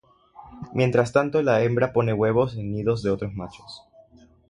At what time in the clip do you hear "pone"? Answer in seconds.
1.93-2.11